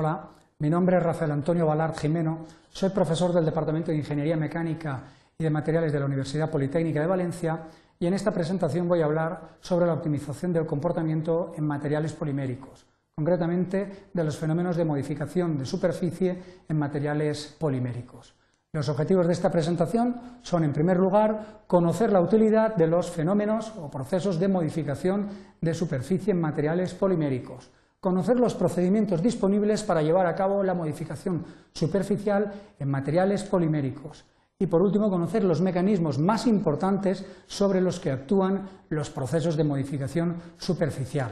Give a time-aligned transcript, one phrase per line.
[0.00, 0.30] Hola,
[0.60, 5.02] mi nombre es Rafael Antonio Balart Jimeno, soy profesor del Departamento de Ingeniería Mecánica
[5.38, 7.64] y de Materiales de la Universidad Politécnica de Valencia
[7.98, 12.86] y en esta presentación voy a hablar sobre la optimización del comportamiento en materiales poliméricos,
[13.14, 18.32] concretamente de los fenómenos de modificación de superficie en materiales poliméricos.
[18.72, 23.74] Los objetivos de esta presentación son, en primer lugar, conocer la utilidad de los fenómenos
[23.76, 25.28] o procesos de modificación
[25.60, 31.44] de superficie en materiales poliméricos, conocer los procedimientos disponibles para llevar a cabo la modificación
[31.72, 34.24] superficial en materiales poliméricos
[34.58, 39.64] y, por último, conocer los mecanismos más importantes sobre los que actúan los procesos de
[39.64, 41.30] modificación superficial.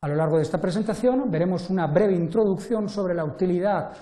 [0.00, 3.92] A lo largo de esta presentación veremos una breve introducción sobre la utilidad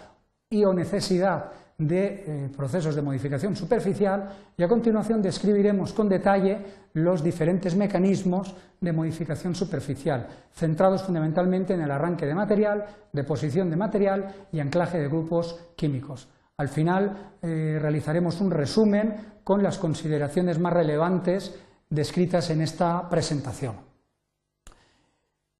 [0.50, 6.58] y o necesidad de eh, procesos de modificación superficial y a continuación describiremos con detalle
[6.94, 13.76] los diferentes mecanismos de modificación superficial, centrados fundamentalmente en el arranque de material, deposición de
[13.76, 16.28] material y anclaje de grupos químicos.
[16.56, 21.58] Al final eh, realizaremos un resumen con las consideraciones más relevantes
[21.90, 23.93] descritas en esta presentación.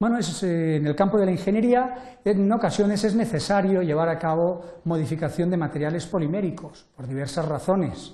[0.07, 4.61] Bueno, eh, en el campo de la ingeniería en ocasiones es necesario llevar a cabo
[4.83, 8.13] modificación de materiales poliméricos por diversas razones.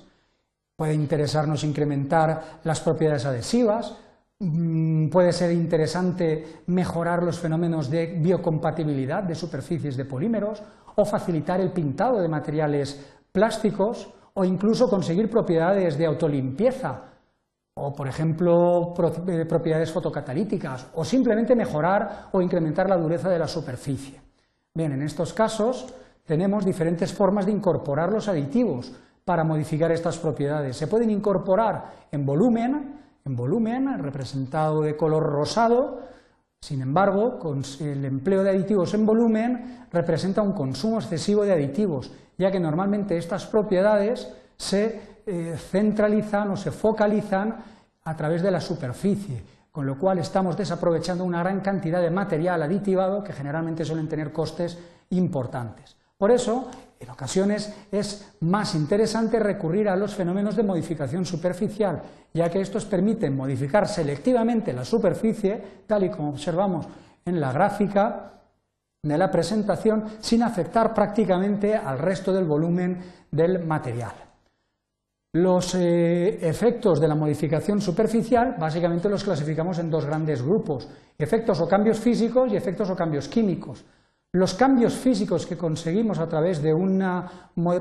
[0.74, 3.94] Puede interesarnos incrementar las propiedades adhesivas,
[4.38, 10.62] mm, puede ser interesante mejorar los fenómenos de biocompatibilidad de superficies de polímeros
[10.96, 17.11] o facilitar el pintado de materiales plásticos o incluso conseguir propiedades de autolimpieza
[17.74, 18.94] o por ejemplo
[19.28, 24.20] eh, propiedades fotocatalíticas, o simplemente mejorar o incrementar la dureza de la superficie.
[24.74, 25.92] Bien, en estos casos
[26.24, 28.92] tenemos diferentes formas de incorporar los aditivos
[29.24, 30.76] para modificar estas propiedades.
[30.76, 36.00] Se pueden incorporar en volumen, en volumen representado de color rosado,
[36.62, 37.40] sin embargo,
[37.80, 43.18] el empleo de aditivos en volumen representa un consumo excesivo de aditivos, ya que normalmente
[43.18, 47.56] estas propiedades se eh, centralizan o se focalizan
[48.04, 52.62] a través de la superficie, con lo cual estamos desaprovechando una gran cantidad de material
[52.62, 54.78] aditivado que generalmente suelen tener costes
[55.10, 55.96] importantes.
[56.16, 62.00] Por eso, en ocasiones es más interesante recurrir a los fenómenos de modificación superficial,
[62.32, 66.86] ya que estos permiten modificar selectivamente la superficie, tal y como observamos
[67.24, 68.32] en la gráfica
[69.02, 73.00] de la presentación, sin afectar prácticamente al resto del volumen
[73.30, 74.31] del material.
[75.34, 81.58] Los eh, efectos de la modificación superficial básicamente los clasificamos en dos grandes grupos, efectos
[81.62, 83.82] o cambios físicos y efectos o cambios químicos.
[84.34, 87.02] Los cambios físicos que conseguimos a través de un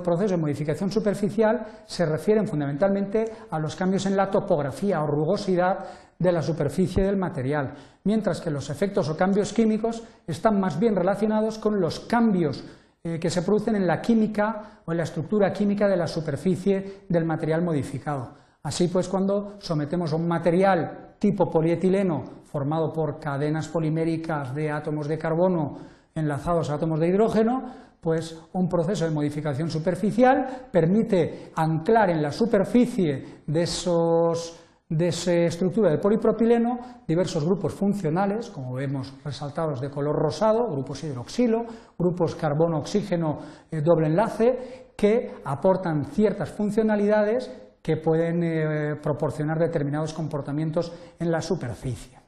[0.01, 5.79] proceso de modificación superficial se refieren fundamentalmente a los cambios en la topografía o rugosidad
[6.17, 7.73] de la superficie del material,
[8.06, 12.63] mientras que los efectos o cambios químicos están más bien relacionados con los cambios
[13.03, 17.01] eh, que se producen en la química o en la estructura química de la superficie
[17.09, 18.35] del material modificado.
[18.62, 25.07] Así pues, cuando sometemos a un material tipo polietileno formado por cadenas poliméricas de átomos
[25.07, 25.79] de carbono
[26.13, 27.63] enlazados a átomos de hidrógeno,
[28.00, 34.60] pues un proceso de modificación superficial permite anclar en la superficie de esos
[34.91, 41.02] de esa estructura de polipropileno diversos grupos funcionales, como vemos resaltados de color rosado, grupos
[41.06, 41.63] hidroxilo,
[41.97, 43.40] grupos carbono-oxígeno
[43.72, 47.50] eh, doble enlace, que aportan ciertas funcionalidades
[47.81, 52.19] que pueden eh, proporcionar determinados comportamientos en la superficie.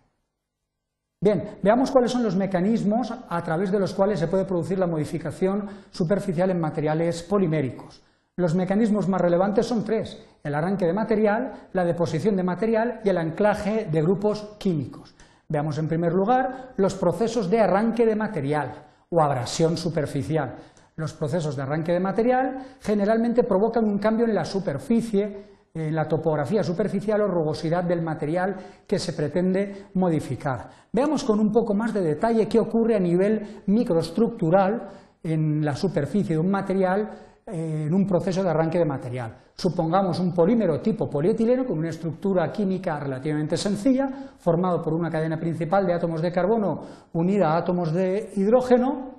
[1.21, 4.87] Bien, veamos cuáles son los mecanismos a través de los cuales se puede producir la
[4.87, 8.01] modificación superficial en materiales poliméricos.
[8.35, 13.09] Los mecanismos más relevantes son tres, el arranque de material, la deposición de material y
[13.09, 15.13] el anclaje de grupos químicos.
[15.47, 18.73] Veamos en primer lugar los procesos de arranque de material
[19.09, 20.55] o abrasión superficial.
[20.95, 26.07] Los procesos de arranque de material generalmente provocan un cambio en la superficie, en la
[26.07, 28.55] topografía superficial o rugosidad del material
[28.87, 30.69] que se pretende modificar.
[30.91, 34.89] Veamos con un poco más de detalle qué ocurre a nivel microestructural
[35.21, 37.11] en la superficie de un material
[37.45, 39.35] en un proceso de arranque de material.
[39.55, 45.39] Supongamos un polímero tipo polietileno con una estructura química relativamente sencilla, formado por una cadena
[45.39, 46.81] principal de átomos de carbono
[47.13, 49.13] unida a átomos de hidrógeno.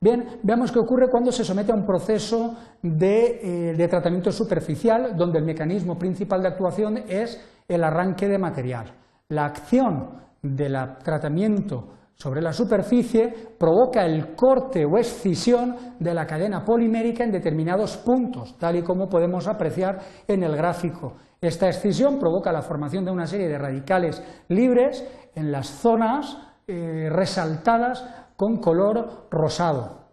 [0.00, 5.38] Bien, veamos qué ocurre cuando se somete a un proceso de, eh, tratamiento superficial, donde
[5.38, 7.38] el mecanismo principal de actuación es
[7.68, 8.92] el arranque de material.
[9.28, 10.10] La acción
[10.42, 17.32] del tratamiento sobre la superficie provoca el corte o escisión de la cadena polimérica en
[17.32, 21.14] determinados puntos, tal y como podemos apreciar en el gráfico.
[21.40, 25.02] Esta escisión provoca la formación de una serie de radicales libres
[25.34, 26.36] en las zonas
[26.66, 28.04] eh, resaltadas
[28.36, 30.10] con color rosado.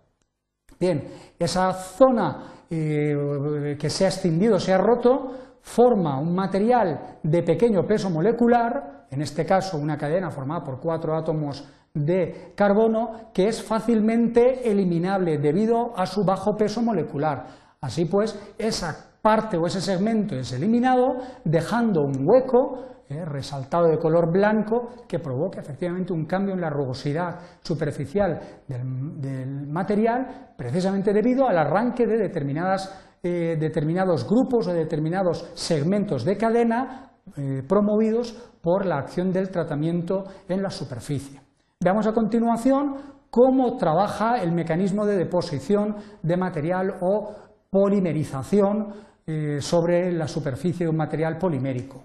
[0.79, 7.43] Bien, esa zona eh, que se ha extinguido, se ha roto, forma un material de
[7.43, 11.67] pequeño peso molecular, en este caso una cadena formada por cuatro átomos
[12.05, 17.45] de carbono, que es fácilmente eliminable debido a su bajo peso molecular.
[17.81, 23.97] Así pues, esa parte o ese segmento es eliminado, dejando un hueco eh, resaltado de
[23.97, 31.47] color blanco que provoca efectivamente un cambio en la rugosidad superficial del material, precisamente debido
[31.47, 38.85] al arranque de determinadas eh, determinados grupos o determinados segmentos de cadena eh, promovidos por
[38.85, 41.46] la acción del tratamiento en la superficie.
[41.87, 42.97] Veamos a continuación
[43.29, 47.33] cómo trabaja el mecanismo de deposición de material o
[47.69, 48.91] polimerización
[49.25, 52.03] eh, sobre la superficie de un material polimérico.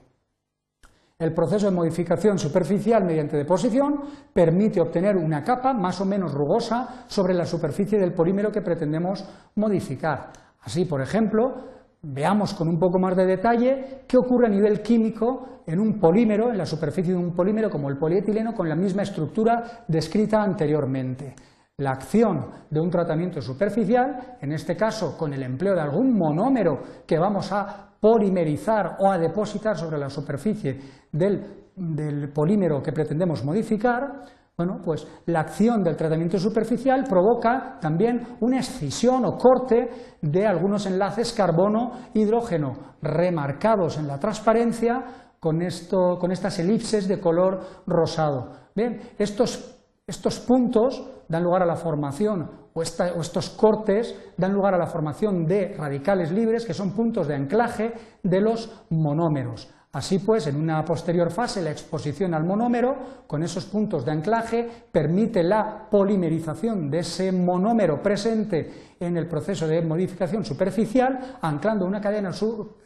[1.19, 4.03] El proceso de modificación superficial mediante deposición
[4.33, 9.29] permite obtener una capa más o menos rugosa sobre la superficie del polímero que pretendemos
[9.57, 10.31] modificar.
[10.61, 11.57] Así, por ejemplo,
[12.03, 16.51] veamos con un poco más de detalle qué ocurre a nivel químico en un polímero,
[16.51, 21.35] en la superficie de un polímero como el polietileno, con la misma estructura descrita anteriormente.
[21.79, 26.81] La acción de un tratamiento superficial, en este caso con el empleo de algún monómero
[27.07, 30.79] que vamos a polimerizar o a depositar sobre la superficie
[31.13, 34.23] del, polímero que pretendemos modificar,
[34.57, 39.89] bueno, pues la acción del tratamiento superficial provoca también una escisión o corte
[40.21, 47.61] de algunos enlaces carbono-hidrógeno remarcados en la transparencia con, esto, con estas elipses de color
[47.87, 48.53] rosado.
[48.75, 49.75] Bien, estos,
[50.07, 52.43] estos puntos dan lugar a la formación,
[52.75, 57.27] o, o, estos cortes dan lugar a la formación de radicales libres, que son puntos
[57.27, 59.73] de anclaje de los monómeros.
[59.93, 62.97] Así pues, en una posterior fase, la exposición al monómero,
[63.27, 69.69] con esos puntos de anclaje, permite la polimerización de ese monómero presente en el proceso
[69.69, 72.31] de modificación superficial, anclando una cadena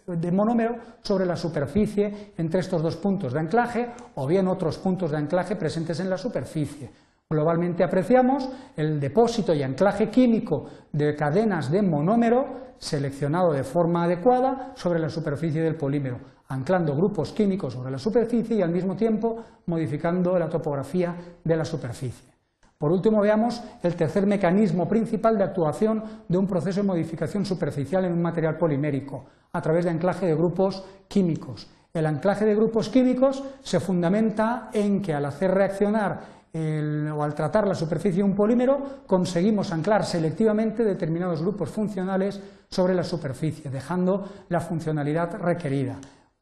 [0.09, 5.13] de monómero sobre la superficie entre estos dos puntos de anclaje o bien otros puntos
[5.13, 6.91] de anclaje presentes en la superficie.
[7.31, 14.73] Globalmente apreciamos el depósito y anclaje químico de cadenas de monómero seleccionado de forma adecuada
[14.75, 19.43] sobre la superficie del polímero, anclando grupos químicos sobre la superficie y al mismo tiempo
[19.67, 22.37] modificando la topografía de la superficie.
[22.79, 28.05] Por último, veamos el tercer mecanismo principal de actuación de un proceso de modificación superficial
[28.05, 31.69] en un material polimérico, a través de anclaje de grupos químicos.
[31.95, 37.67] El anclaje de grupos químicos se fundamenta en que al hacer reaccionar o al tratar
[37.67, 44.27] la superficie de un polímero conseguimos anclar selectivamente determinados grupos funcionales sobre la superficie, dejando
[44.49, 45.97] la funcionalidad requerida.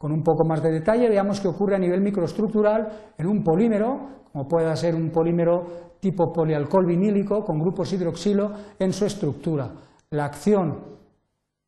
[0.05, 4.25] Con un poco más de detalle veamos qué ocurre a nivel microestructural en un polímero,
[4.31, 9.71] como pueda ser un polímero tipo polialcohol vinílico con grupos hidroxilo en su estructura.
[10.11, 10.79] La acción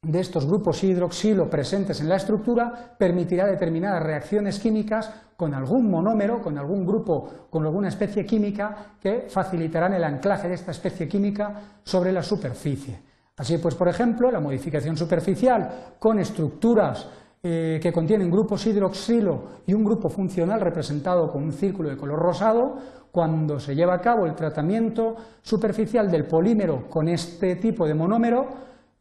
[0.02, 6.42] de estos grupos hidroxilo presentes en la estructura permitirá determinadas reacciones químicas con algún monómero,
[6.42, 11.78] con algún grupo, con alguna especie química que facilitarán el anclaje de esta especie química
[11.82, 13.00] sobre la superficie.
[13.38, 17.08] Así pues, por ejemplo, la modificación superficial con estructuras
[17.42, 22.18] eh, que contienen grupos hidroxilo y un grupo funcional representado con un círculo de color
[22.18, 22.76] rosado,
[23.12, 28.46] cuando se lleva a cabo el tratamiento superficial del polímero con este tipo de monómero,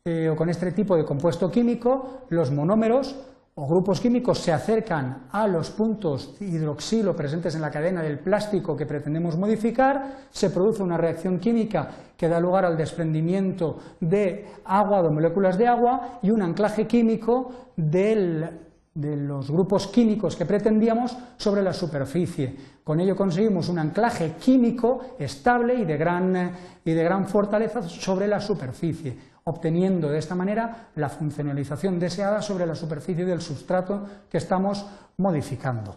[0.05, 3.15] eh, o con este tipo de compuesto químico, los monómeros
[3.57, 8.75] o grupos químicos se acercan a los puntos hidroxilo presentes en la cadena del plástico
[8.75, 15.01] que pretendemos modificar, se produce una reacción química que da lugar al desprendimiento de agua,
[15.01, 18.59] de moléculas de agua y un anclaje químico de
[18.93, 22.57] los grupos químicos que pretendíamos sobre la superficie.
[22.83, 26.51] Con ello conseguimos un anclaje químico estable y de gran,
[26.83, 32.65] y de gran fortaleza sobre la superficie obteniendo de esta manera la funcionalización deseada sobre
[32.65, 34.85] la superficie del sustrato que estamos
[35.17, 35.95] modificando.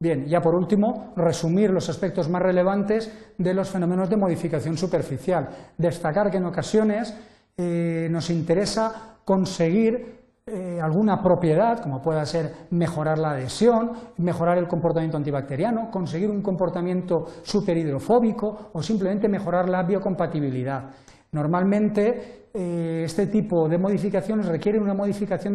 [0.00, 5.48] Bien, ya por último, resumir los aspectos más relevantes de los fenómenos de modificación superficial.
[5.76, 7.16] Destacar que en ocasiones
[7.56, 14.66] eh, nos interesa conseguir eh, alguna propiedad, como pueda ser mejorar la adhesión, mejorar el
[14.66, 20.90] comportamiento antibacteriano, conseguir un comportamiento superhidrofóbico o simplemente mejorar la biocompatibilidad.
[21.32, 25.54] Normalmente eh, este tipo de modificaciones requieren una modificación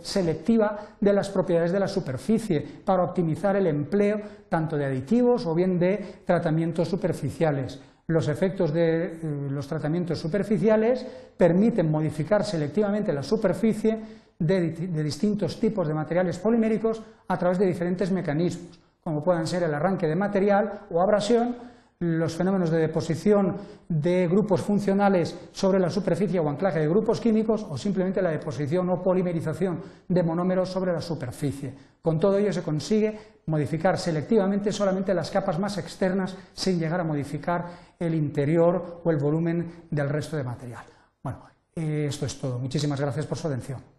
[0.00, 5.54] selectiva de las propiedades de la superficie para optimizar el empleo tanto de aditivos o
[5.54, 7.80] bien de tratamientos superficiales.
[8.08, 9.18] Los efectos de eh,
[9.50, 11.04] los tratamientos superficiales
[11.36, 13.98] permiten modificar selectivamente la superficie
[14.38, 19.62] de, de distintos tipos de materiales poliméricos a través de diferentes mecanismos, como puedan ser
[19.62, 21.56] el arranque de material o abrasión,
[21.98, 23.56] los fenómenos de deposición
[23.88, 28.90] de grupos funcionales sobre la superficie o anclaje de grupos químicos o simplemente la deposición
[28.90, 31.72] o polimerización de monómeros sobre la superficie.
[32.02, 37.04] Con todo ello se consigue modificar selectivamente solamente las capas más externas sin llegar a
[37.04, 37.64] modificar
[37.98, 40.84] el interior o el volumen del resto de material.
[41.22, 42.58] Bueno, esto es todo.
[42.58, 43.95] Muchísimas gracias por su atención.